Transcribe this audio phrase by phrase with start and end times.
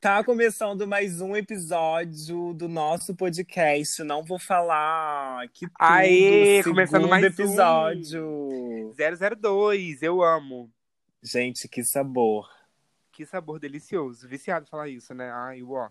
[0.00, 4.02] Tá começando mais um episódio do nosso podcast.
[4.02, 5.76] Não vou falar que tudo.
[5.78, 8.26] Aê, começando mais episódio.
[8.26, 8.94] um.
[8.94, 10.70] 002, eu amo.
[11.22, 12.48] Gente, que sabor.
[13.12, 14.26] Que sabor delicioso.
[14.26, 15.30] Viciado falar isso, né?
[15.30, 15.90] Ai, ó.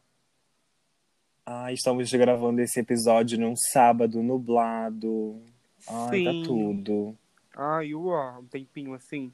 [1.45, 5.39] Ai, estamos gravando esse episódio num sábado nublado.
[5.87, 6.25] Ai, Sim.
[6.25, 7.15] tá tudo.
[7.55, 9.31] Ai, ó, um tempinho assim.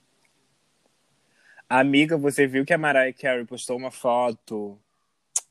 [1.70, 4.78] Amiga, você viu que a Mariah Carey postou uma foto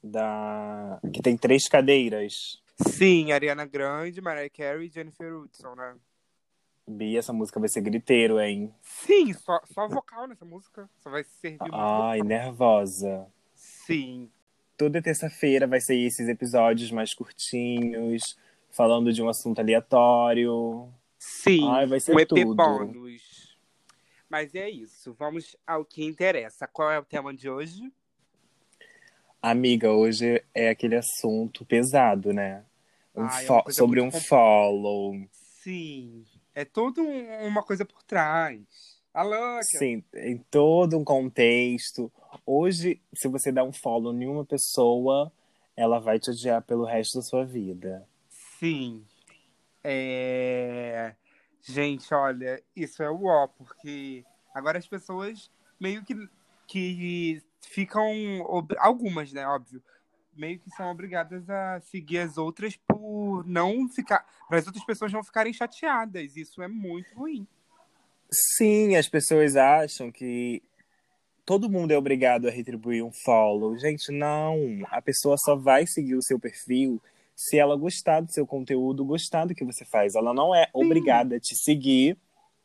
[0.02, 2.62] da que tem três cadeiras.
[2.76, 5.94] Sim, Ariana Grande, Mariah Carey e Jennifer Hudson, né?
[6.86, 8.72] Bia, essa música vai ser griteiro, hein?
[8.82, 10.88] Sim, só, só vocal nessa música.
[11.02, 11.74] Só vai servir muito.
[11.74, 13.26] Ai, nervosa.
[13.54, 14.30] Sim.
[14.76, 18.36] Toda terça-feira vai ser esses episódios mais curtinhos,
[18.70, 20.88] falando de um assunto aleatório.
[21.18, 22.54] Sim, Ai, vai ser um EP tudo.
[22.54, 23.33] bônus.
[24.34, 26.66] Mas é isso, vamos ao que interessa.
[26.66, 27.92] Qual é o tema de hoje?
[29.40, 32.64] Amiga, hoje é aquele assunto pesado, né?
[33.14, 35.14] Um Ai, é sobre um compl- follow.
[35.30, 38.60] Sim, é toda um- uma coisa por trás.
[39.14, 39.62] A louca.
[39.62, 42.10] Sim, em todo um contexto.
[42.44, 45.30] Hoje, se você dá um follow em uma pessoa,
[45.76, 48.04] ela vai te odiar pelo resto da sua vida.
[48.58, 49.06] Sim.
[49.84, 51.14] É...
[51.66, 54.22] Gente, olha, isso é o ó, porque
[54.54, 56.14] agora as pessoas meio que,
[56.66, 58.12] que ficam.
[58.78, 59.82] Algumas, né, óbvio.
[60.36, 64.26] Meio que são obrigadas a seguir as outras por não ficar.
[64.46, 66.36] Para as outras pessoas não ficarem chateadas.
[66.36, 67.46] Isso é muito ruim.
[68.30, 70.62] Sim, as pessoas acham que
[71.46, 73.78] todo mundo é obrigado a retribuir um follow.
[73.78, 74.84] Gente, não.
[74.90, 77.00] A pessoa só vai seguir o seu perfil
[77.34, 80.14] se ela gostar do seu conteúdo, gostar do que você faz.
[80.14, 82.18] Ela não é obrigada a te seguir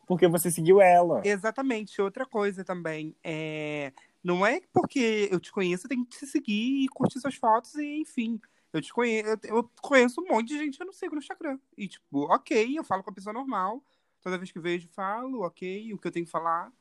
[0.09, 1.22] porque você seguiu ela.
[1.23, 2.02] Exatamente.
[2.02, 3.94] Outra coisa também é.
[4.23, 7.76] Não é porque eu te conheço, eu tenho que te seguir e curtir suas fotos
[7.76, 8.39] e enfim.
[8.73, 11.21] Eu te conheço, eu, eu conheço um monte de gente que eu não sigo no
[11.21, 11.60] Instagram.
[11.77, 13.83] E, tipo, ok, eu falo com a pessoa normal.
[14.21, 16.71] Toda vez que vejo, falo, ok, o que eu tenho que falar.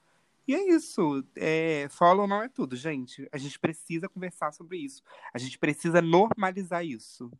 [0.46, 1.22] E é isso.
[1.36, 3.28] É, follow não é tudo, gente.
[3.30, 5.02] A gente precisa conversar sobre isso.
[5.32, 7.30] A gente precisa normalizar isso.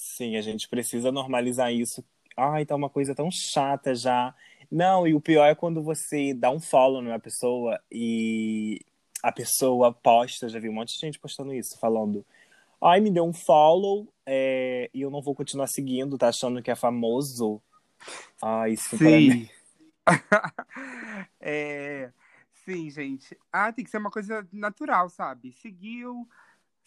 [0.00, 2.04] Sim, a gente precisa normalizar isso.
[2.36, 4.32] Ai, tá uma coisa tão chata já.
[4.70, 8.78] Não, e o pior é quando você dá um follow numa pessoa e
[9.20, 12.24] a pessoa posta, já vi um monte de gente postando isso, falando:
[12.80, 16.70] Ai, me deu um follow é, e eu não vou continuar seguindo, tá achando que
[16.70, 17.60] é famoso.
[18.40, 19.48] Ai, isso pra mim.
[21.40, 22.10] É,
[22.64, 23.36] sim, gente.
[23.52, 25.52] Ah, tem que ser uma coisa natural, sabe?
[25.52, 26.26] Seguiu,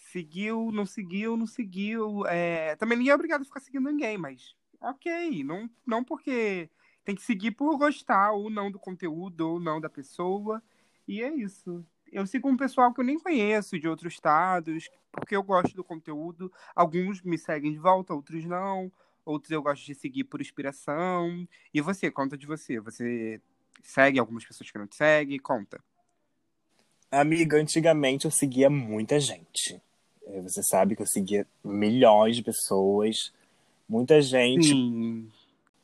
[0.02, 2.26] seguiu, não seguiu, não seguiu.
[2.28, 5.44] É, Também ninguém é obrigado a ficar seguindo ninguém, mas ok.
[5.44, 6.70] Não, não porque
[7.04, 10.62] tem que seguir por gostar ou não do conteúdo ou não da pessoa.
[11.08, 11.86] E é isso.
[12.12, 15.84] Eu sigo um pessoal que eu nem conheço de outros estados, porque eu gosto do
[15.84, 16.52] conteúdo.
[16.76, 18.92] Alguns me seguem de volta, outros não.
[19.24, 21.48] Outros eu gosto de seguir por inspiração.
[21.74, 22.80] E você, conta de você.
[22.80, 23.40] Você
[23.82, 25.40] segue algumas pessoas que não te seguem?
[25.40, 25.82] Conta.
[27.10, 29.82] Amiga, antigamente eu seguia muita gente.
[30.28, 33.32] É, Você sabe que eu seguia milhões de pessoas,
[33.88, 34.68] muita gente.
[34.68, 35.30] Sim.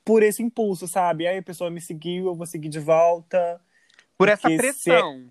[0.06, 1.28] por esse impulso, sabe?
[1.28, 3.60] Aí a pessoa me seguiu, eu vou seguir de volta.
[4.18, 5.26] Por essa se- pressão.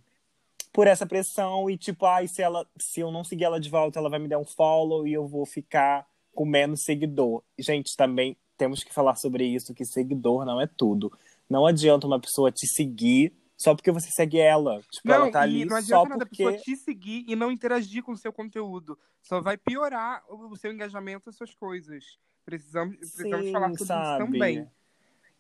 [0.72, 3.98] Por essa pressão e tipo, ai, se ela, se eu não seguir ela de volta,
[3.98, 7.42] ela vai me dar um follow e eu vou ficar com menos seguidor.
[7.58, 11.10] Gente, também temos que falar sobre isso, que seguidor não é tudo.
[11.48, 14.80] Não adianta uma pessoa te seguir só porque você segue ela.
[14.90, 17.34] Tipo, Não, ela tá ali não só adianta nada a porque pessoa te seguir e
[17.34, 18.98] não interagir com o seu conteúdo.
[19.22, 22.04] Só vai piorar o seu engajamento, as suas coisas.
[22.44, 24.22] Precisamos, precisamos Sim, falar tudo sabe?
[24.22, 24.70] isso também.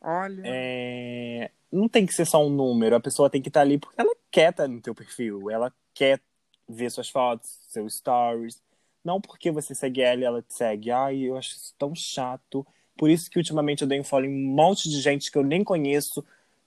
[0.00, 0.42] Olha.
[0.44, 2.96] é, não tem que ser só um número.
[2.96, 5.50] A pessoa tem que estar ali porque ela quer estar no teu perfil.
[5.50, 6.20] Ela quer
[6.68, 8.62] ver suas fotos, seus stories.
[9.04, 10.90] Não porque você segue ela e ela te segue.
[10.90, 12.66] Ai, eu acho isso tão chato.
[12.96, 15.44] Por isso que ultimamente eu dei um follow em um monte de gente que eu
[15.44, 16.24] nem conheço,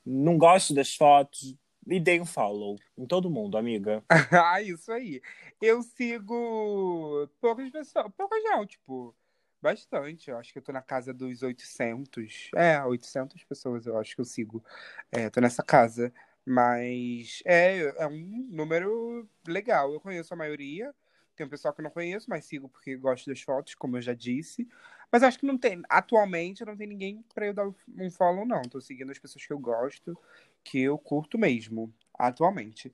[0.09, 1.55] não gosto das fotos,
[1.87, 4.03] e dei um follow em todo mundo, amiga.
[4.31, 5.21] Ah, isso aí.
[5.61, 8.11] Eu sigo poucas pessoas.
[8.15, 9.15] Poucas não, tipo,
[9.61, 10.29] bastante.
[10.29, 12.51] Eu acho que eu tô na casa dos 800.
[12.55, 14.63] É, 800 pessoas eu acho que eu sigo.
[15.11, 16.13] É, tô nessa casa.
[16.45, 19.93] Mas é, é um número legal.
[19.93, 20.93] Eu conheço a maioria.
[21.39, 24.01] Tem um pessoal que eu não conheço, mas sigo porque gosto das fotos, como eu
[24.01, 24.67] já disse.
[25.09, 25.81] Mas acho que não tem.
[25.87, 28.61] Atualmente não tem ninguém pra eu dar um follow, não.
[28.63, 30.17] Tô seguindo as pessoas que eu gosto,
[30.65, 32.93] que eu curto mesmo, atualmente.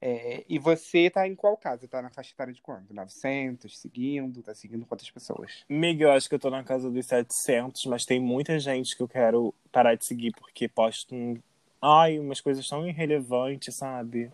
[0.00, 1.86] É, e você tá em qual casa?
[1.86, 2.94] Tá na faixa etária de quanto?
[2.94, 4.42] 900, seguindo?
[4.42, 5.62] Tá seguindo quantas pessoas?
[5.68, 9.02] Amiga, eu acho que eu tô na casa dos 700, mas tem muita gente que
[9.02, 11.36] eu quero parar de seguir porque postam,
[11.78, 14.32] ai, umas coisas tão irrelevantes, sabe?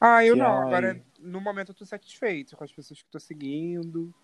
[0.00, 0.58] Ah, eu Que, não.
[0.58, 0.66] ai.
[0.66, 4.14] Agora, no momento, eu tô satisfeito com as pessoas que tô seguindo.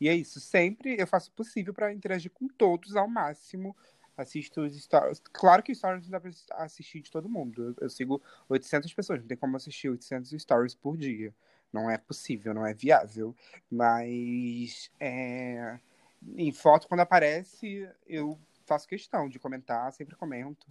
[0.00, 0.40] E é isso.
[0.40, 3.76] Sempre eu faço o possível pra interagir com todos ao máximo.
[4.16, 5.20] Assisto os stories.
[5.32, 6.30] Claro que stories não dá pra
[6.64, 7.62] assistir de todo mundo.
[7.78, 9.20] Eu, eu sigo 800 pessoas.
[9.20, 11.34] Não tem como assistir 800 stories por dia.
[11.72, 13.34] Não é possível, não é viável.
[13.70, 15.78] Mas é,
[16.36, 19.92] em foto, quando aparece, eu faço questão de comentar.
[19.92, 20.66] Sempre comento.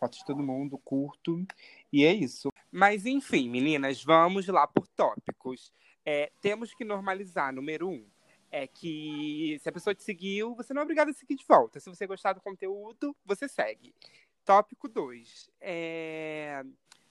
[0.00, 1.46] Fotos de todo mundo, curto.
[1.92, 2.50] E é isso.
[2.72, 5.70] Mas enfim, meninas, vamos lá por tópicos.
[6.06, 8.08] É, temos que normalizar, número um,
[8.50, 11.78] é que se a pessoa te seguiu, você não é obrigado a seguir de volta.
[11.78, 13.94] Se você gostar do conteúdo, você segue.
[14.42, 15.50] Tópico 2.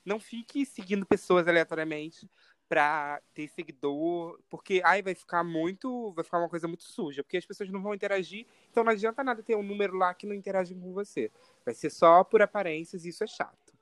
[0.04, 2.28] Não fique seguindo pessoas aleatoriamente
[2.70, 7.38] pra ter seguidor, porque aí vai ficar muito, vai ficar uma coisa muito suja, porque
[7.38, 10.36] as pessoas não vão interagir, então não adianta nada ter um número lá que não
[10.36, 11.32] interage com você.
[11.66, 13.74] Vai ser só por aparências e isso é chato,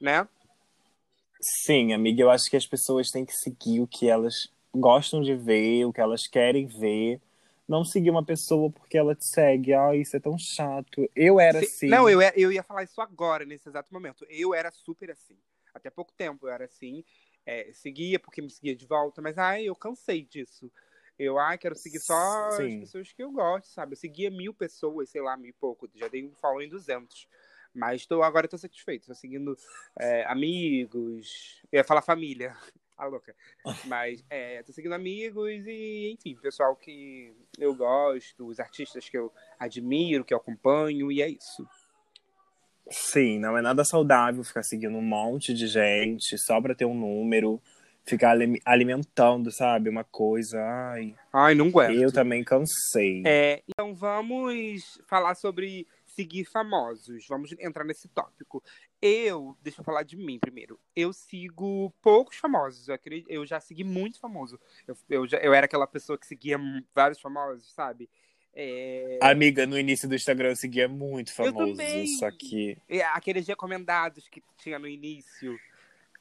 [0.00, 0.28] né?
[1.40, 5.36] Sim, amiga, eu acho que as pessoas têm que seguir o que elas gostam de
[5.36, 7.20] ver, o que elas querem ver.
[7.68, 9.72] Não seguir uma pessoa porque ela te segue.
[9.72, 11.08] Ai, isso é tão chato.
[11.14, 11.88] Eu era assim.
[11.88, 14.26] Não, eu, ia- eu ia falar isso agora, nesse exato momento.
[14.28, 15.36] Eu era super assim.
[15.74, 17.04] Até pouco tempo eu era assim.
[17.46, 20.70] É, seguia porque me seguia de volta, mas ai, eu cansei disso.
[21.18, 22.14] Eu, ai, quero seguir só
[22.48, 22.80] as Sim.
[22.80, 23.92] pessoas que eu gosto, sabe?
[23.92, 25.88] Eu seguia mil pessoas, sei lá, mil e pouco.
[25.94, 27.28] Já dei um follow em 200.
[27.72, 29.06] Mas tô, agora tô satisfeito.
[29.06, 29.56] Tô seguindo
[29.98, 31.62] é, amigos.
[31.70, 32.56] Eu ia falar família.
[32.96, 33.34] A louca.
[33.84, 39.32] Mas é, tô seguindo amigos e, enfim, pessoal que eu gosto, os artistas que eu
[39.58, 41.68] admiro, que eu acompanho, e é isso.
[42.90, 46.94] Sim, não é nada saudável ficar seguindo um monte de gente só pra ter um
[46.94, 47.60] número,
[48.04, 49.88] ficar ali- alimentando, sabe?
[49.88, 50.60] Uma coisa.
[50.60, 51.94] Ai, Ai, não aguento.
[51.98, 53.22] eu também cansei.
[53.26, 57.26] É, então vamos falar sobre seguir famosos.
[57.26, 58.62] Vamos entrar nesse tópico.
[59.00, 60.78] Eu, deixa eu falar de mim primeiro.
[60.94, 62.86] Eu sigo poucos famosos.
[62.88, 64.60] Eu, acredito, eu já segui muito famoso.
[64.86, 66.58] Eu, eu, já, eu era aquela pessoa que seguia
[66.94, 68.08] vários famosos, sabe?
[68.56, 72.06] É, Amiga, no início do Instagram eu seguia muito Eu famoso, também.
[72.18, 72.78] só que.
[72.88, 75.58] é, aqueles recomendados que tinha no início.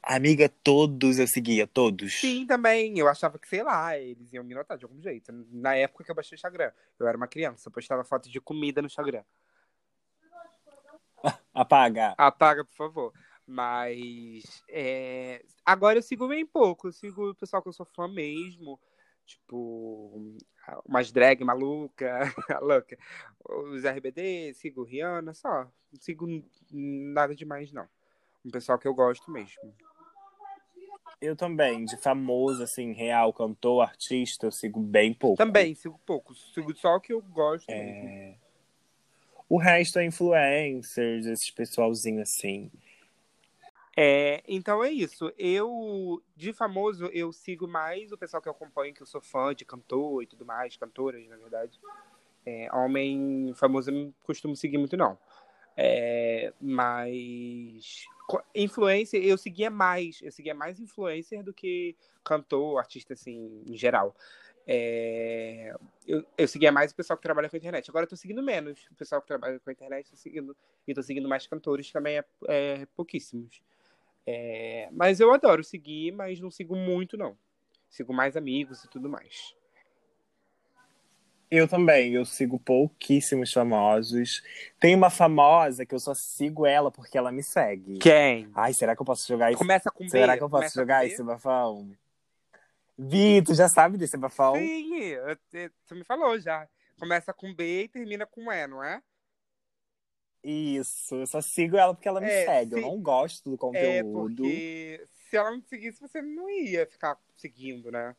[0.02, 2.20] Amiga, todos eu seguia, todos.
[2.20, 2.98] Sim, também.
[3.00, 5.32] Eu achava que, sei lá, eles iam me notar de algum jeito.
[5.50, 6.72] Na época que eu baixei o Instagram.
[7.00, 9.24] Eu era uma criança, eu postava fotos de comida no Instagram.
[11.54, 12.16] Apaga.
[12.18, 13.14] Apaga, por favor.
[13.48, 16.88] Mas é, agora eu sigo bem pouco.
[16.88, 18.80] Eu sigo o pessoal que eu sou fã mesmo.
[19.26, 20.38] Tipo,
[20.86, 22.20] umas drag maluca,
[22.62, 22.98] louca.
[23.44, 25.64] Os RBD, sigo Rihanna, só.
[25.92, 26.28] Não sigo
[26.72, 27.88] nada demais, não.
[28.46, 29.74] Um pessoal que eu gosto mesmo.
[31.22, 35.38] Eu também, de famoso, assim, real, cantor, artista, eu sigo bem pouco.
[35.38, 36.36] Também, sigo pouco.
[36.36, 38.10] Sigo só o que eu gosto mesmo.
[38.10, 38.36] É...
[39.48, 42.72] O resto é influencers, esses pessoalzinho assim.
[43.96, 45.32] É, então é isso.
[45.38, 49.54] Eu, de famoso, eu sigo mais o pessoal que eu acompanho, que eu sou fã
[49.54, 51.80] de cantor e tudo mais, cantoras, na verdade.
[52.46, 55.18] É, homem famoso eu não costumo seguir muito, não.
[55.78, 58.06] É, mas
[58.54, 64.16] influencer, eu seguia mais, eu seguia mais influencer do que cantor, artista, assim, em geral.
[64.66, 65.76] É,
[66.08, 67.90] eu, eu seguia mais o pessoal que trabalha com a internet.
[67.90, 70.56] Agora eu tô seguindo menos o pessoal que trabalha com a internet, tô seguindo,
[70.88, 73.62] e tô seguindo mais cantores também, é, é pouquíssimos.
[74.26, 77.38] É, mas eu adoro seguir, mas não sigo muito, não.
[77.90, 79.56] Sigo mais amigos e tudo mais.
[81.52, 84.42] Eu também, eu sigo pouquíssimos famosos.
[84.80, 88.00] Tem uma famosa que eu só sigo ela porque ela me segue.
[88.00, 88.50] Quem?
[88.56, 89.60] Ai, será que eu posso jogar isso?
[89.60, 90.10] Começa com B.
[90.10, 91.96] Será que eu posso jogar esse bafão?
[92.98, 94.56] Vi, tu já sabe desse bafão?
[94.56, 95.38] Sim, eu
[95.86, 96.68] tu me falou já.
[97.00, 99.02] Começa com B e termina com E, não é?
[100.44, 102.74] Isso, eu só sigo ela porque ela me É, segue.
[102.74, 104.44] Eu se- não gosto do É, conteúdo.
[104.44, 108.16] porque se ela não te seguisse, você não ia ficar seguindo, né?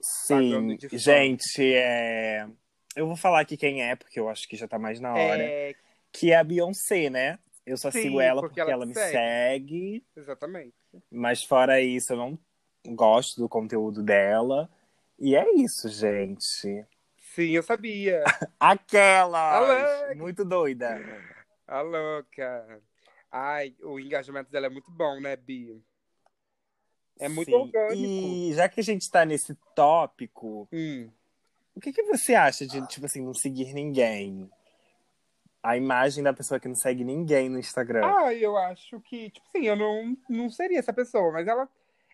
[0.00, 2.48] Sim, gente, é...
[2.96, 5.42] eu vou falar aqui quem é, porque eu acho que já tá mais na hora.
[5.44, 5.74] É,
[6.12, 7.38] Que é a Beyoncé, né?
[7.64, 9.10] Eu só Sim, sigo ela porque porque, ela me segue.
[9.10, 10.06] segue.
[10.16, 10.74] exatamente.
[11.10, 12.38] Mas fora isso, eu não
[12.94, 14.68] gosto do conteúdo dela.
[15.18, 16.84] E é isso, gente.
[17.34, 18.22] Sim, eu sabia.
[18.60, 20.14] Aquela!
[20.14, 21.00] Muito doida.
[21.66, 22.82] A louca.
[23.30, 25.82] Ai, o engajamento dela é muito bom, né, Bi?
[27.18, 27.54] É muito Sim.
[27.54, 27.96] orgânico.
[27.96, 31.10] E já que a gente tá nesse tópico, Hum.
[31.74, 34.50] o que, que você acha de, tipo assim, não seguir ninguém?
[35.62, 38.04] A imagem da pessoa que não segue ninguém no Instagram.
[38.04, 41.66] Ah, eu acho que, tipo assim, eu não, não seria essa pessoa, mas ela.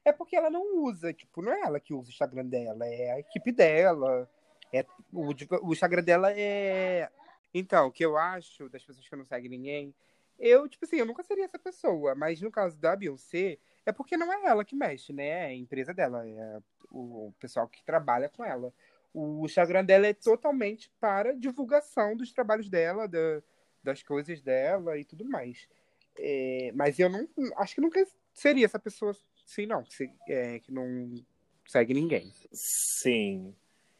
[0.04, 3.12] É porque ela não usa, tipo, não é ela que usa o Instagram dela, é
[3.12, 4.30] a equipe dela.
[4.72, 5.32] É, o,
[5.62, 7.10] o Instagram dela é.
[7.52, 9.94] Então, o que eu acho das pessoas que não seguem ninguém
[10.38, 14.16] Eu, tipo assim, eu nunca seria essa pessoa, mas no caso da Beyoncé, é porque
[14.16, 15.28] não é ela que mexe, né?
[15.28, 16.60] É a empresa dela, é
[16.90, 18.72] o pessoal que trabalha com ela.
[19.12, 23.42] O Instagram dela é totalmente para divulgação dos trabalhos dela, da,
[23.82, 25.66] das coisas dela e tudo mais.
[26.18, 29.12] É, mas eu não acho que nunca seria essa pessoa
[29.46, 31.14] assim, não, que, é, que não
[31.66, 32.32] segue ninguém.
[32.52, 33.54] Sim.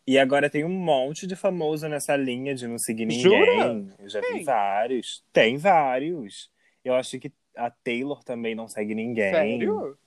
[0.09, 3.21] E agora tem um monte de famoso nessa linha de não seguir ninguém.
[3.21, 3.95] Jura?
[3.99, 4.39] Eu já Tem.
[4.39, 5.23] vi vários.
[5.31, 6.51] Tem vários.
[6.83, 9.31] Eu acho que a Taylor também não segue ninguém.
[9.31, 9.99] Sério?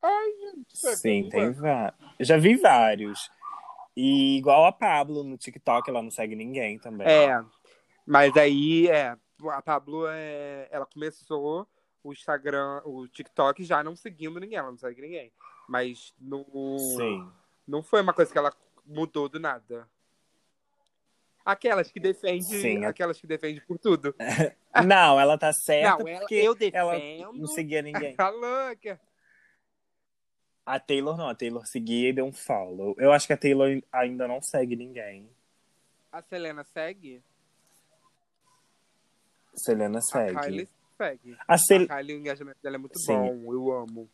[0.00, 0.96] Ai, gente.
[0.96, 2.00] Sim, é tem vários.
[2.18, 3.30] Eu já vi vários.
[3.94, 7.06] E igual a Pablo no TikTok, ela não segue ninguém também.
[7.06, 7.44] É,
[8.06, 9.14] mas aí, é,
[9.50, 11.68] a Pablo, é, ela começou
[12.02, 15.30] o Instagram, o TikTok já não seguindo ninguém, ela não segue ninguém.
[15.68, 17.28] Mas no, Sim.
[17.66, 18.54] não foi uma coisa que ela
[18.88, 19.88] mudou do nada.
[21.44, 24.14] Aquelas que defendem, Sim, a- aquelas que defendem por tudo.
[24.86, 27.32] Não, ela tá certa Não, ela- porque eu ela defendo.
[27.32, 28.14] não seguia ninguém.
[28.16, 29.00] Tá louca.
[30.66, 32.94] A Taylor não, a Taylor seguia e deu um follow.
[32.98, 35.26] Eu acho que a Taylor ainda não segue ninguém.
[36.12, 37.22] A Selena segue?
[39.54, 40.38] Selena A segue.
[40.40, 40.68] Kylie
[40.98, 41.36] segue.
[41.48, 43.14] A, Sel- A Kylie, o engajamento dela é muito Sim.
[43.16, 44.10] bom, eu amo.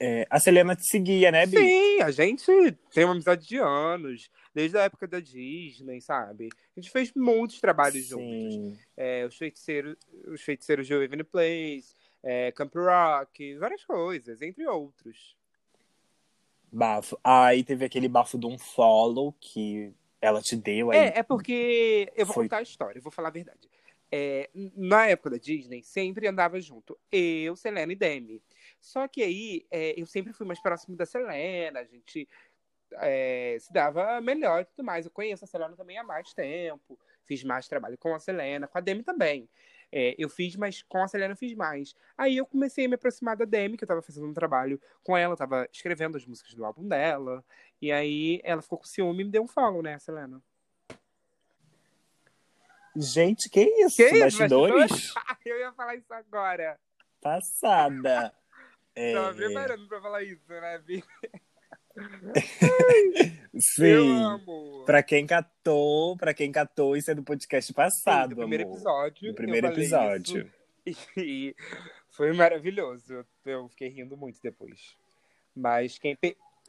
[0.00, 1.56] É, a Selena te seguia, né, Bi?
[1.56, 2.46] Sim, a gente
[2.92, 6.48] tem uma amizade de anos, desde a época da Disney, sabe?
[6.76, 8.54] A gente fez muitos trabalhos juntos.
[8.54, 8.78] Sim.
[8.96, 15.36] É, os feiticeiros, os feiticeiros de Waverly Place, é, Camp Rock, várias coisas, entre outros.
[16.70, 17.18] Bafo.
[17.24, 20.98] Aí teve aquele bafo de um follow que ela te deu aí.
[20.98, 23.68] É, é porque eu vou Foi- contar a história, eu vou falar a verdade.
[24.10, 26.98] É, na época da Disney, sempre andava junto.
[27.12, 28.42] Eu, Selena e Demi.
[28.80, 32.28] Só que aí é, eu sempre fui mais próximo da Selena, a gente
[32.94, 35.04] é, se dava melhor e tudo mais.
[35.04, 38.78] Eu conheço a Selena também há mais tempo, fiz mais trabalho com a Selena, com
[38.78, 39.48] a Demi também.
[39.90, 41.94] É, eu fiz, mas com a Selena eu fiz mais.
[42.16, 45.16] Aí eu comecei a me aproximar da Demi, que eu tava fazendo um trabalho com
[45.16, 47.44] ela, tava escrevendo as músicas do álbum dela.
[47.80, 50.42] E aí ela ficou com ciúme e me deu um follow, né, Selena?
[52.94, 53.96] Gente, que isso?
[53.96, 55.14] Que isso, Bastidores?
[55.44, 56.78] Eu ia falar isso agora.
[57.20, 58.34] Passada.
[58.98, 61.04] É, Tava preparando pra falar isso, né, Vi?
[63.54, 64.22] Eu sim.
[64.22, 64.84] amo.
[64.84, 68.74] Pra quem catou, pra quem catou, isso é do podcast Sim, passado, do primeiro amor.
[68.74, 69.28] episódio.
[69.28, 70.50] Do primeiro episódio.
[71.18, 71.54] E
[72.08, 73.22] foi maravilhoso.
[73.44, 74.96] Eu fiquei rindo muito depois.
[75.54, 76.16] Mas quem,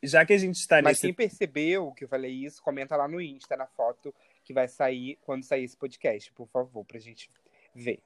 [0.03, 3.07] Já que a gente tá mas nesse quem percebeu que eu falei isso, comenta lá
[3.07, 7.29] no Insta, na foto que vai sair quando sair esse podcast, por favor, pra gente
[7.73, 8.01] ver.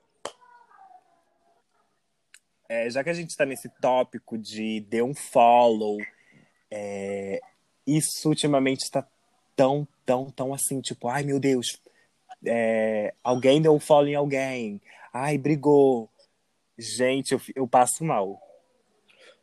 [2.74, 6.00] É, já que a gente está nesse tópico de dê um follow,
[6.72, 7.40] é,
[7.86, 9.08] isso ultimamente está
[9.56, 11.80] tão, tão, tão assim, tipo, ai meu Deus,
[12.44, 14.82] é, alguém deu um follow em alguém,
[15.14, 16.10] ai, brigou.
[16.76, 18.42] Gente, eu, eu passo mal.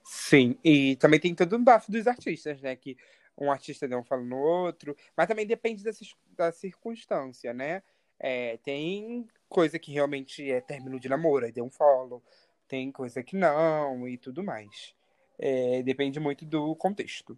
[0.04, 2.74] Sim, e também tem todo um bafo dos artistas, né?
[2.74, 2.96] Que
[3.38, 5.92] um artista deu um falo no outro, mas também depende da,
[6.36, 7.80] da circunstância, né?
[8.18, 12.20] É, tem coisa que realmente é término de namoro, aí deu um follow,
[12.70, 14.94] tem coisa que não e tudo mais.
[15.36, 17.36] É, depende muito do contexto.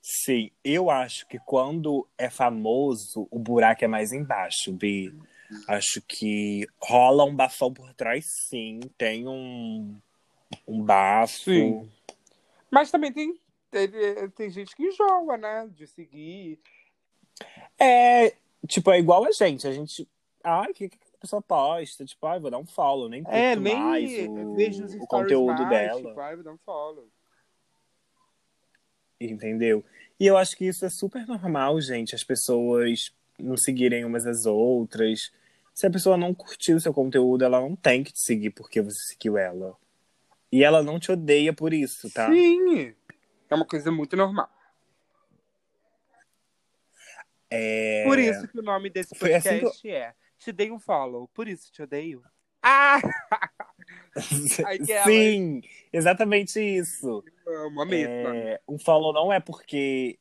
[0.00, 5.12] Sim, eu acho que quando é famoso, o buraco é mais embaixo, Bi.
[5.66, 8.78] Acho que rola um bafão por trás, sim.
[8.96, 9.98] Tem um,
[10.66, 11.50] um bafo.
[11.50, 11.90] Sim.
[12.70, 13.90] Mas também tem, tem,
[14.36, 15.68] tem gente que enjoa, né?
[15.74, 16.60] De seguir.
[17.78, 18.36] É,
[18.66, 19.66] tipo, é igual a gente.
[19.66, 20.06] A gente.
[20.44, 22.04] Ai, o que, que a pessoa posta?
[22.04, 25.64] Tipo, ai, vou dar um follow, nem É, nem mais o, vejo os o conteúdo
[25.64, 26.08] mais, dela.
[26.08, 27.08] Tipo, ai, vou dar um follow.
[29.20, 29.84] Entendeu?
[30.18, 32.14] E eu acho que isso é super normal, gente.
[32.14, 35.32] As pessoas não seguirem umas às outras.
[35.74, 38.80] Se a pessoa não curtiu o seu conteúdo, ela não tem que te seguir porque
[38.80, 39.76] você seguiu ela.
[40.52, 42.30] E ela não te odeia por isso, tá?
[42.30, 42.94] Sim!
[43.50, 44.48] É uma coisa muito normal.
[47.50, 48.04] É...
[48.04, 51.48] Por isso que o nome desse Foi assim podcast é Te Dei um Follow, por
[51.48, 52.22] isso te odeio.
[52.62, 53.00] Ah!
[54.64, 55.04] Aquela.
[55.04, 57.24] Sim, exatamente isso.
[57.46, 58.36] Amo a mesma.
[58.36, 60.18] É, um follow não é porque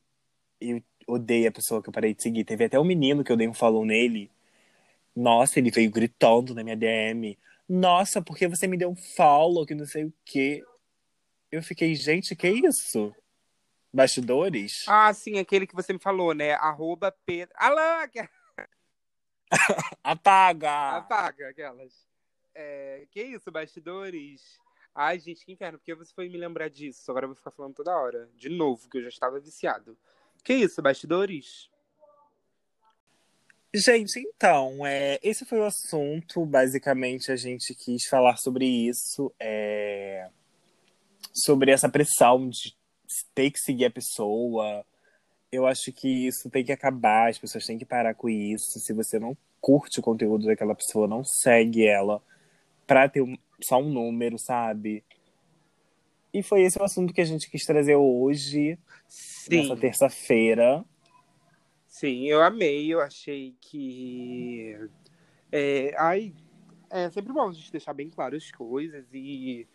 [0.62, 2.44] eu odeio a pessoa que eu parei de seguir.
[2.44, 4.32] Teve até um menino que eu dei um follow nele.
[5.16, 7.38] Nossa, ele veio gritando na minha DM.
[7.68, 10.64] Nossa, por que você me deu um follow que não sei o quê?
[11.52, 13.14] Eu fiquei, gente, que isso?
[13.92, 14.86] Bastidores?
[14.88, 16.54] Ah, sim, aquele que você me falou, né?
[16.54, 17.54] Arroba Pedro.
[17.58, 18.08] Alã!
[20.04, 20.98] Apaga!
[20.98, 21.94] Apaga aquelas.
[22.54, 24.60] É, que isso, bastidores?
[24.94, 27.10] Ai, gente, que inferno, porque você foi me lembrar disso?
[27.12, 28.27] Agora eu vou ficar falando toda hora.
[28.36, 29.96] De novo, que eu já estava viciado.
[30.44, 31.70] Que isso, bastidores?
[33.75, 36.44] Gente, então, é, esse foi o assunto.
[36.46, 40.30] Basicamente, a gente quis falar sobre isso, é,
[41.32, 42.75] sobre essa pressão de
[43.36, 44.84] ter que seguir a pessoa.
[45.58, 48.80] Eu acho que isso tem que acabar, as pessoas têm que parar com isso.
[48.80, 52.22] Se você não curte o conteúdo daquela pessoa, não segue ela
[52.86, 55.04] pra ter um, só um número, sabe?
[56.32, 59.64] E foi esse o assunto que a gente quis trazer hoje, Sim.
[59.64, 60.86] nessa terça-feira.
[61.88, 64.78] Sim, eu amei, eu achei que.
[65.52, 66.36] É, ai,
[66.88, 69.68] é sempre bom a gente deixar bem claro as coisas e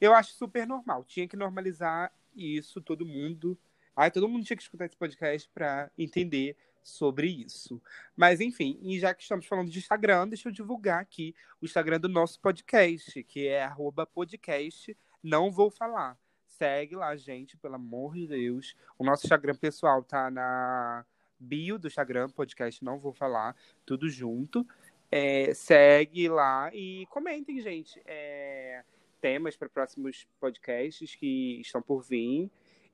[0.00, 1.04] eu acho super normal.
[1.04, 3.58] Tinha que normalizar isso, todo mundo.
[4.00, 7.82] Ai, todo mundo tinha que escutar esse podcast para entender sobre isso.
[8.16, 11.98] Mas enfim, e já que estamos falando de Instagram, deixa eu divulgar aqui o Instagram
[11.98, 13.68] do nosso podcast, que é
[14.14, 16.16] podcast não vou falar.
[16.46, 18.76] Segue lá, gente, pelo amor de Deus.
[18.96, 21.04] O nosso Instagram pessoal tá na
[21.36, 24.64] bio do Instagram, podcast Não Vou Falar, tudo junto.
[25.10, 28.84] É, segue lá e comentem, gente, é,
[29.20, 32.48] temas para próximos podcasts que estão por vir.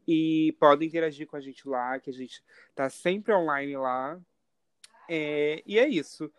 [0.06, 2.42] E podem interagir com a gente lá, que a gente
[2.74, 4.18] tá sempre online lá.
[5.08, 6.30] É, e é isso.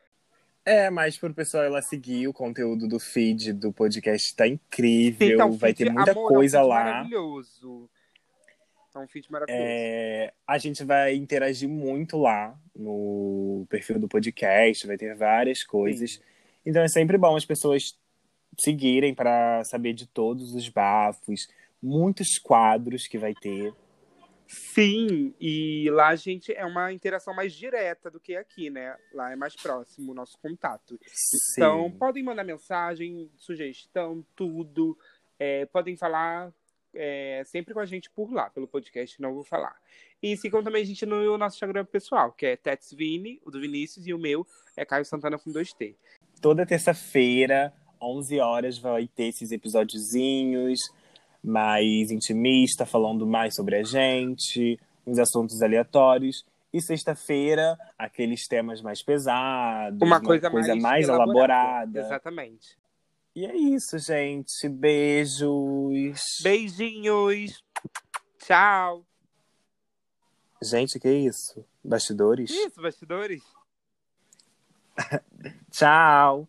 [0.64, 5.28] É, mas pro pessoal ela seguir o conteúdo do feed do podcast tá incrível.
[5.30, 6.84] Sim, tá um vai feed- ter muita amor, é um coisa feed lá.
[6.84, 7.90] Maravilhoso.
[8.96, 9.64] É um feed maravilhoso.
[9.64, 16.22] É, a gente vai interagir muito lá no perfil do podcast, vai ter várias coisas.
[16.66, 18.00] Então é sempre bom as pessoas
[18.58, 21.48] seguirem para saber de todos os bafos,
[21.86, 23.74] muitos quadros que vai ter.
[24.48, 28.96] Sim, e lá a gente é uma interação mais direta do que aqui, né?
[29.14, 31.00] Lá é mais próximo o nosso contato.
[31.54, 31.98] Então, Sim.
[31.98, 34.98] podem mandar mensagem, sugestão, tudo.
[35.40, 36.54] É, podem falar
[36.94, 39.76] é, sempre com a gente por lá, pelo podcast, não vou falar.
[40.22, 44.08] E sigam também a gente no nosso Instagram pessoal, que é TetsVini, o do Vinícius,
[44.08, 44.46] e o meu
[44.78, 45.96] é Caio Santana com 2T.
[46.40, 50.82] Toda terça-feira, 11 horas, vai ter esses episódiozinhos
[51.46, 56.44] mais intimista, falando mais sobre a gente, uns assuntos aleatórios.
[56.74, 62.00] E sexta-feira, aqueles temas mais pesados, Uma coisa, mais, mais elaborada.
[62.00, 62.78] Exatamente.
[63.34, 64.68] E é isso, gente.
[64.68, 66.22] Beijos.
[66.44, 67.64] Beijinhos.
[68.40, 69.06] Tchau.
[70.62, 71.66] Gente, que isso?
[71.84, 72.50] Bastidores?
[72.50, 73.44] Isso, bastidores.
[75.72, 76.48] Tchau.